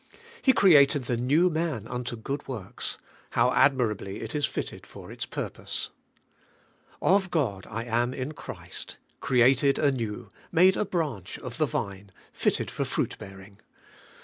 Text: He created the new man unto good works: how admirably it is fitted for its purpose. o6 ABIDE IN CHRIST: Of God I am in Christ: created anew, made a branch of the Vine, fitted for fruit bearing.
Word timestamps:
He 0.41 0.51
created 0.51 1.03
the 1.03 1.15
new 1.15 1.51
man 1.51 1.87
unto 1.87 2.15
good 2.15 2.47
works: 2.47 2.97
how 3.33 3.53
admirably 3.53 4.21
it 4.21 4.33
is 4.33 4.47
fitted 4.47 4.87
for 4.87 5.11
its 5.11 5.27
purpose. 5.27 5.91
o6 7.03 7.05
ABIDE 7.05 7.05
IN 7.05 7.07
CHRIST: 7.13 7.25
Of 7.25 7.29
God 7.31 7.67
I 7.69 7.83
am 7.83 8.11
in 8.11 8.31
Christ: 8.31 8.97
created 9.19 9.77
anew, 9.77 10.29
made 10.51 10.75
a 10.75 10.85
branch 10.85 11.37
of 11.37 11.59
the 11.59 11.67
Vine, 11.67 12.09
fitted 12.33 12.71
for 12.71 12.83
fruit 12.83 13.15
bearing. 13.19 13.59